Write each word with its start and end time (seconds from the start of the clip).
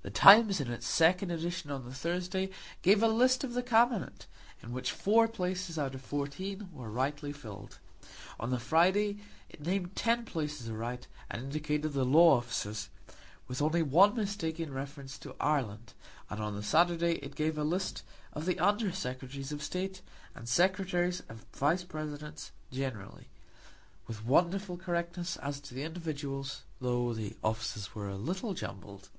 The 0.00 0.10
Times, 0.10 0.58
in 0.58 0.72
its 0.72 0.88
second 0.88 1.30
edition 1.30 1.70
on 1.70 1.84
the 1.84 1.92
Thursday, 1.92 2.48
gave 2.80 3.02
a 3.02 3.08
list 3.08 3.44
of 3.44 3.52
the 3.52 3.62
Cabinet, 3.62 4.24
in 4.62 4.72
which 4.72 4.90
four 4.90 5.28
places 5.28 5.78
out 5.78 5.94
of 5.94 6.00
fourteen 6.00 6.70
were 6.72 6.88
rightly 6.90 7.30
filled. 7.30 7.78
On 8.40 8.48
the 8.48 8.58
Friday 8.58 9.18
it 9.50 9.60
named 9.60 9.94
ten 9.94 10.24
places 10.24 10.70
aright, 10.70 11.08
and 11.30 11.42
indicated 11.42 11.92
the 11.92 12.06
law 12.06 12.38
officers, 12.38 12.88
with 13.48 13.60
only 13.60 13.82
one 13.82 14.14
mistake 14.16 14.58
in 14.58 14.72
reference 14.72 15.18
to 15.18 15.36
Ireland; 15.38 15.92
and 16.30 16.40
on 16.40 16.54
the 16.56 16.62
Saturday 16.62 17.16
it 17.16 17.34
gave 17.34 17.58
a 17.58 17.62
list 17.62 18.02
of 18.32 18.46
the 18.46 18.58
Under 18.58 18.92
Secretaries 18.92 19.52
of 19.52 19.62
State, 19.62 20.00
and 20.34 20.48
Secretaries 20.48 21.22
and 21.28 21.40
Vice 21.54 21.84
Presidents 21.84 22.50
generally, 22.72 23.28
with 24.06 24.24
wonderful 24.24 24.78
correctness 24.78 25.36
as 25.36 25.60
to 25.60 25.74
the 25.74 25.82
individuals, 25.84 26.62
though 26.80 27.12
the 27.12 27.36
offices 27.44 27.94
were 27.94 28.08
a 28.08 28.16
little 28.16 28.54
jumbled. 28.54 29.10